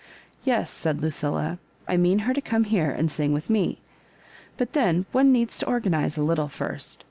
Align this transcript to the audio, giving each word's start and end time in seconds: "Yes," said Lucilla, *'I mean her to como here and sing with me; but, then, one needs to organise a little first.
"Yes," 0.43 0.71
said 0.71 0.99
Lucilla, 0.99 1.59
*'I 1.87 1.97
mean 1.97 2.19
her 2.25 2.33
to 2.33 2.41
como 2.41 2.65
here 2.67 2.89
and 2.89 3.11
sing 3.11 3.33
with 3.33 3.51
me; 3.51 3.81
but, 4.57 4.73
then, 4.73 5.05
one 5.11 5.31
needs 5.31 5.59
to 5.59 5.67
organise 5.67 6.17
a 6.17 6.23
little 6.23 6.47
first. 6.47 6.99